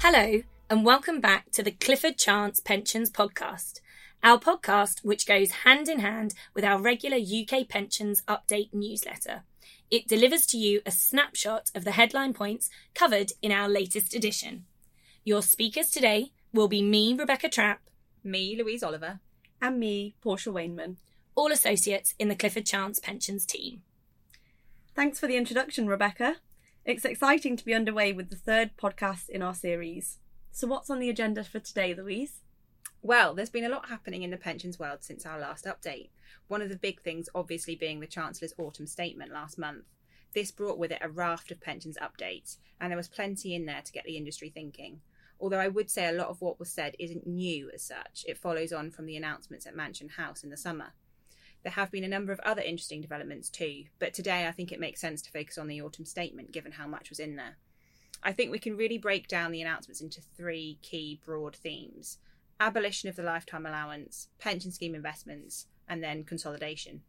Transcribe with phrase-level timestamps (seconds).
[0.00, 3.80] Hello, and welcome back to the Clifford Chance Pensions Podcast,
[4.22, 9.42] our podcast which goes hand in hand with our regular UK Pensions Update newsletter.
[9.90, 14.66] It delivers to you a snapshot of the headline points covered in our latest edition.
[15.24, 17.80] Your speakers today will be me, Rebecca Trapp,
[18.22, 19.18] me, Louise Oliver,
[19.60, 20.96] and me, Portia Wainman,
[21.34, 23.82] all associates in the Clifford Chance Pensions team.
[24.94, 26.36] Thanks for the introduction, Rebecca.
[26.88, 30.16] It's exciting to be underway with the third podcast in our series.
[30.52, 32.40] So, what's on the agenda for today, Louise?
[33.02, 36.08] Well, there's been a lot happening in the pensions world since our last update.
[36.46, 39.84] One of the big things, obviously, being the Chancellor's autumn statement last month.
[40.34, 43.82] This brought with it a raft of pensions updates, and there was plenty in there
[43.84, 45.02] to get the industry thinking.
[45.38, 48.38] Although I would say a lot of what was said isn't new as such, it
[48.38, 50.94] follows on from the announcements at Mansion House in the summer.
[51.68, 54.80] There have been a number of other interesting developments too, but today I think it
[54.80, 57.58] makes sense to focus on the autumn statement given how much was in there.
[58.22, 62.16] I think we can really break down the announcements into three key broad themes
[62.58, 67.02] abolition of the lifetime allowance, pension scheme investments, and then consolidation.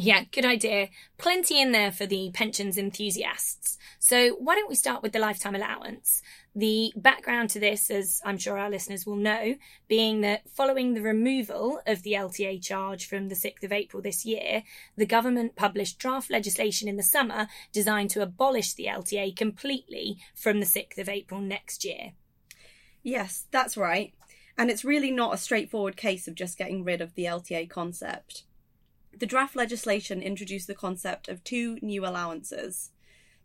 [0.00, 0.90] Yeah, good idea.
[1.18, 3.76] Plenty in there for the pensions enthusiasts.
[3.98, 6.22] So, why don't we start with the lifetime allowance?
[6.54, 9.56] The background to this, as I'm sure our listeners will know,
[9.88, 14.24] being that following the removal of the LTA charge from the 6th of April this
[14.24, 14.62] year,
[14.96, 20.60] the government published draft legislation in the summer designed to abolish the LTA completely from
[20.60, 22.12] the 6th of April next year.
[23.02, 24.14] Yes, that's right.
[24.56, 28.44] And it's really not a straightforward case of just getting rid of the LTA concept.
[29.18, 32.90] The draft legislation introduced the concept of two new allowances.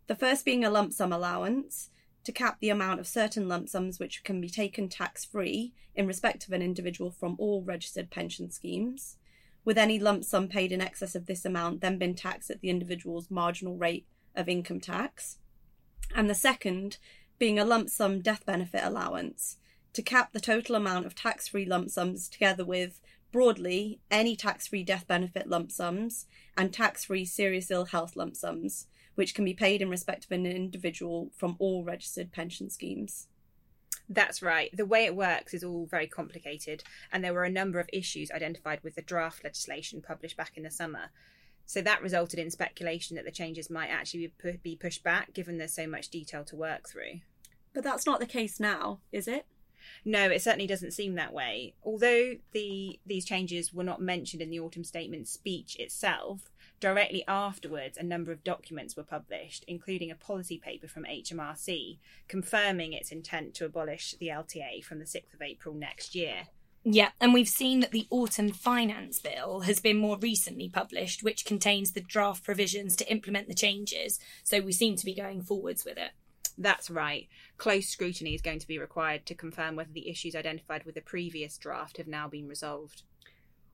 [0.06, 1.90] The first being a lump sum allowance
[2.22, 6.06] to cap the amount of certain lump sums which can be taken tax free in
[6.06, 9.16] respect of an individual from all registered pension schemes,
[9.64, 12.70] with any lump sum paid in excess of this amount then being taxed at the
[12.70, 15.38] individual's marginal rate of income tax.
[16.14, 16.98] And the second
[17.40, 19.56] being a lump sum death benefit allowance
[19.92, 23.00] to cap the total amount of tax free lump sums together with
[23.34, 28.36] broadly any tax free death benefit lump sums and tax free serious ill health lump
[28.36, 28.86] sums,
[29.16, 33.26] which can be paid in respect of an individual from all registered pension schemes.
[34.08, 34.70] That's right.
[34.72, 38.30] The way it works is all very complicated, and there were a number of issues
[38.30, 41.10] identified with the draft legislation published back in the summer.
[41.66, 44.30] So that resulted in speculation that the changes might actually
[44.62, 47.18] be pushed back, given there's so much detail to work through.
[47.72, 49.44] But that's not the case now, is it?
[50.04, 51.74] No, it certainly doesn't seem that way.
[51.82, 56.50] Although the these changes were not mentioned in the autumn statement speech itself,
[56.80, 62.92] directly afterwards a number of documents were published, including a policy paper from HMRC confirming
[62.92, 66.48] its intent to abolish the LTA from the 6th of April next year.
[66.86, 71.46] Yeah, and we've seen that the Autumn Finance Bill has been more recently published, which
[71.46, 74.20] contains the draft provisions to implement the changes.
[74.42, 76.10] So we seem to be going forwards with it.
[76.56, 77.28] That's right.
[77.58, 81.00] Close scrutiny is going to be required to confirm whether the issues identified with the
[81.00, 83.02] previous draft have now been resolved.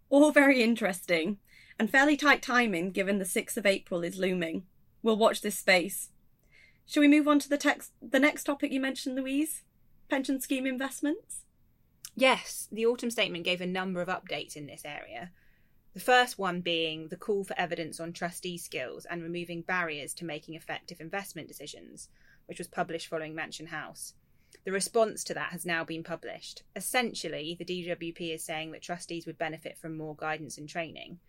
[0.08, 1.38] All very interesting,
[1.78, 4.64] and fairly tight timing given the 6th of April is looming.
[5.02, 6.10] We'll watch this space.
[6.86, 9.62] Shall we move on to the text the next topic you mentioned, Louise?
[10.08, 11.44] Pension scheme investments?
[12.16, 15.30] Yes, the autumn statement gave a number of updates in this area.
[15.94, 20.24] The first one being the call for evidence on trustee skills and removing barriers to
[20.24, 22.08] making effective investment decisions
[22.50, 24.14] which was published following Mansion House.
[24.64, 26.64] The response to that has now been published.
[26.74, 31.20] Essentially, the DWP is saying that trustees would benefit from more guidance and training,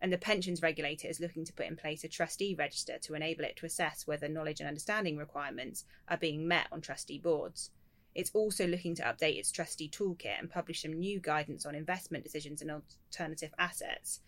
[0.00, 3.42] and the pensions regulator is looking to put in place a trustee register to enable
[3.42, 7.70] it to assess whether knowledge and understanding requirements are being met on trustee boards.
[8.14, 12.22] It's also looking to update its trustee toolkit and publish some new guidance on investment
[12.22, 14.20] decisions and alternative assets.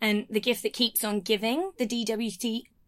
[0.00, 1.86] And the gift that keeps on giving, the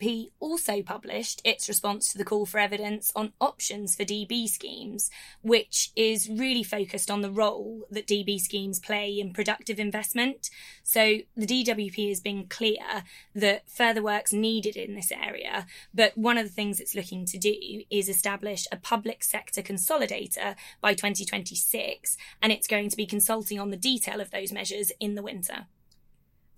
[0.02, 5.10] DWP also published its response to the call for evidence on options for DB schemes,
[5.42, 10.50] which is really focused on the role that DB schemes play in productive investment.
[10.82, 13.04] So the DWP has been clear
[13.34, 17.38] that further work's needed in this area, but one of the things it's looking to
[17.38, 23.58] do is establish a public sector consolidator by 2026, and it's going to be consulting
[23.58, 25.66] on the detail of those measures in the winter.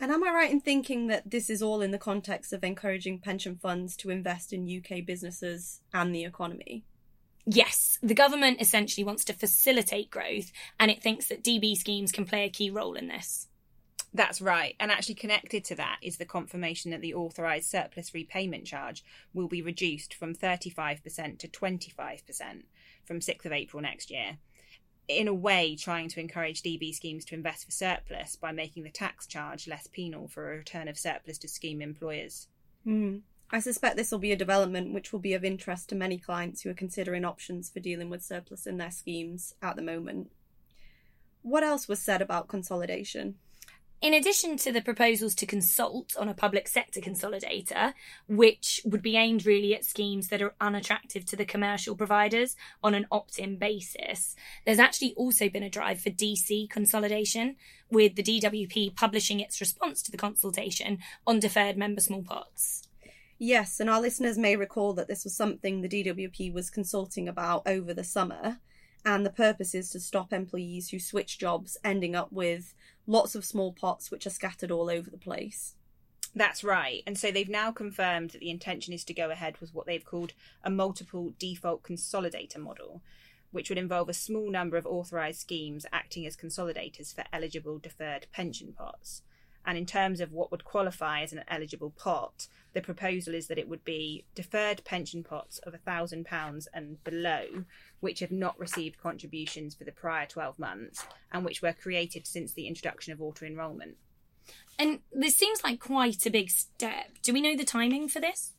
[0.00, 3.20] And am I right in thinking that this is all in the context of encouraging
[3.20, 6.84] pension funds to invest in UK businesses and the economy?
[7.46, 10.50] Yes, the government essentially wants to facilitate growth
[10.80, 13.48] and it thinks that DB schemes can play a key role in this.
[14.14, 14.76] That's right.
[14.78, 19.04] And actually, connected to that is the confirmation that the authorised surplus repayment charge
[19.34, 22.62] will be reduced from 35% to 25%
[23.04, 24.38] from 6th of April next year
[25.08, 28.90] in a way trying to encourage DB schemes to invest for surplus by making the
[28.90, 32.48] tax charge less penal for a return of surplus to scheme employers.
[32.86, 33.20] Mm.
[33.50, 36.62] I suspect this will be a development which will be of interest to many clients
[36.62, 40.32] who are considering options for dealing with surplus in their schemes at the moment.
[41.42, 43.36] What else was said about consolidation?
[44.04, 47.94] In addition to the proposals to consult on a public sector consolidator,
[48.28, 52.92] which would be aimed really at schemes that are unattractive to the commercial providers on
[52.92, 54.36] an opt in basis,
[54.66, 57.56] there's actually also been a drive for DC consolidation,
[57.90, 62.86] with the DWP publishing its response to the consultation on deferred member small pots.
[63.38, 67.62] Yes, and our listeners may recall that this was something the DWP was consulting about
[67.66, 68.58] over the summer,
[69.04, 72.74] and the purpose is to stop employees who switch jobs ending up with
[73.06, 75.74] lots of small pots which are scattered all over the place.
[76.34, 77.02] That's right.
[77.06, 80.04] And so they've now confirmed that the intention is to go ahead with what they've
[80.04, 80.32] called
[80.64, 83.02] a multiple default consolidator model,
[83.52, 88.26] which would involve a small number of authorised schemes acting as consolidators for eligible deferred
[88.32, 89.22] pension pots.
[89.66, 93.58] And in terms of what would qualify as an eligible pot, the proposal is that
[93.58, 97.64] it would be deferred pension pots of £1,000 and below,
[98.00, 102.52] which have not received contributions for the prior 12 months and which were created since
[102.52, 103.96] the introduction of auto enrolment.
[104.78, 107.10] And this seems like quite a big step.
[107.22, 108.52] Do we know the timing for this?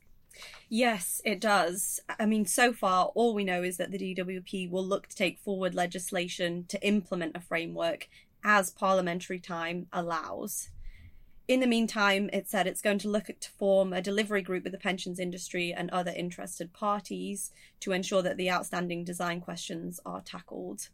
[0.69, 1.99] Yes, it does.
[2.19, 5.39] I mean, so far, all we know is that the DWP will look to take
[5.39, 8.09] forward legislation to implement a framework
[8.43, 10.69] as parliamentary time allows.
[11.47, 14.71] In the meantime, it said it's going to look to form a delivery group with
[14.71, 17.51] the pensions industry and other interested parties
[17.81, 20.89] to ensure that the outstanding design questions are tackled.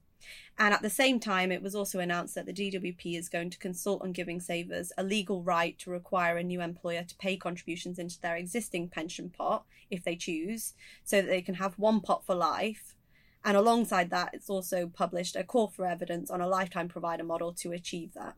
[0.60, 3.58] And at the same time, it was also announced that the DWP is going to
[3.58, 7.98] consult on giving savers a legal right to require a new employer to pay contributions
[7.98, 10.74] into their existing pension pot if they choose,
[11.06, 12.98] so that they can have one pot for life.
[13.46, 17.54] And alongside that, it's also published a call for evidence on a lifetime provider model
[17.54, 18.36] to achieve that.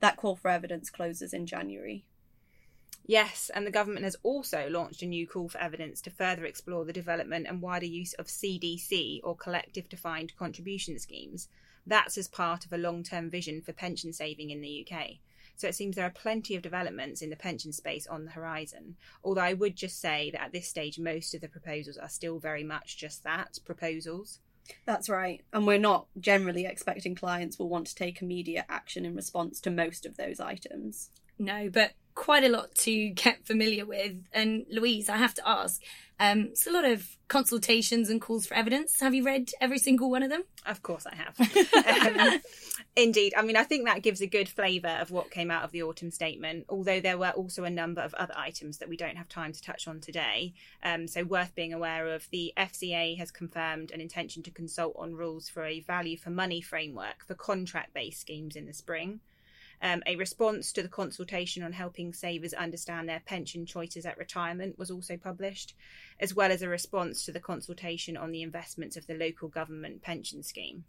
[0.00, 2.04] That call for evidence closes in January.
[3.06, 6.86] Yes, and the government has also launched a new call for evidence to further explore
[6.86, 11.48] the development and wider use of CDC or collective defined contribution schemes.
[11.86, 15.18] That's as part of a long term vision for pension saving in the UK.
[15.56, 18.96] So it seems there are plenty of developments in the pension space on the horizon.
[19.22, 22.38] Although I would just say that at this stage, most of the proposals are still
[22.38, 24.40] very much just that proposals.
[24.86, 25.42] That's right.
[25.52, 29.70] And we're not generally expecting clients will want to take immediate action in response to
[29.70, 31.10] most of those items.
[31.38, 34.16] No, but quite a lot to get familiar with.
[34.32, 35.82] And Louise, I have to ask,
[36.20, 39.00] um, it's a lot of consultations and calls for evidence.
[39.00, 40.44] Have you read every single one of them?
[40.64, 42.30] Of course I have.
[42.30, 42.40] um,
[42.96, 43.34] indeed.
[43.36, 45.82] I mean, I think that gives a good flavour of what came out of the
[45.82, 49.28] autumn statement, although there were also a number of other items that we don't have
[49.28, 50.54] time to touch on today.
[50.82, 52.28] Um, so, worth being aware of.
[52.30, 56.60] The FCA has confirmed an intention to consult on rules for a value for money
[56.60, 59.20] framework for contract based schemes in the spring.
[59.82, 64.78] Um, a response to the consultation on helping savers understand their pension choices at retirement
[64.78, 65.74] was also published,
[66.20, 70.02] as well as a response to the consultation on the investments of the local government
[70.02, 70.84] pension scheme.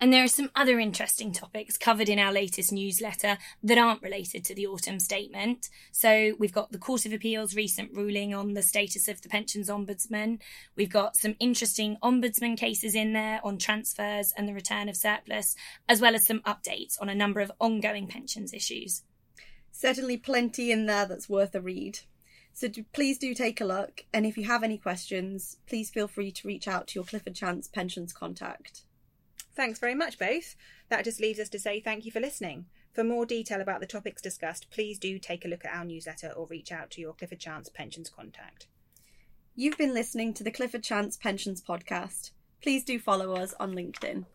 [0.00, 4.44] And there are some other interesting topics covered in our latest newsletter that aren't related
[4.44, 5.68] to the autumn statement.
[5.90, 9.68] So we've got the Court of Appeal's recent ruling on the status of the pensions
[9.68, 10.38] ombudsman.
[10.76, 15.56] We've got some interesting ombudsman cases in there on transfers and the return of surplus,
[15.88, 19.02] as well as some updates on a number of ongoing pensions issues.
[19.72, 22.00] Certainly plenty in there that's worth a read.
[22.52, 24.04] So do, please do take a look.
[24.14, 27.34] And if you have any questions, please feel free to reach out to your Clifford
[27.34, 28.82] Chance pensions contact.
[29.58, 30.54] Thanks very much, both.
[30.88, 32.66] That just leaves us to say thank you for listening.
[32.92, 36.28] For more detail about the topics discussed, please do take a look at our newsletter
[36.28, 38.68] or reach out to your Clifford Chance Pensions contact.
[39.56, 42.30] You've been listening to the Clifford Chance Pensions podcast.
[42.62, 44.26] Please do follow us on LinkedIn.